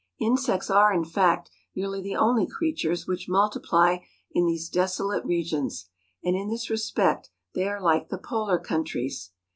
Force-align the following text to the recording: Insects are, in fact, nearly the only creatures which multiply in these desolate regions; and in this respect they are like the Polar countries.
Insects 0.19 0.71
are, 0.71 0.91
in 0.91 1.05
fact, 1.05 1.51
nearly 1.75 2.01
the 2.01 2.15
only 2.15 2.47
creatures 2.47 3.05
which 3.05 3.29
multiply 3.29 3.97
in 4.31 4.47
these 4.47 4.67
desolate 4.67 5.23
regions; 5.25 5.89
and 6.23 6.35
in 6.35 6.49
this 6.49 6.71
respect 6.71 7.29
they 7.53 7.67
are 7.67 7.79
like 7.79 8.09
the 8.09 8.17
Polar 8.17 8.57
countries. 8.57 9.29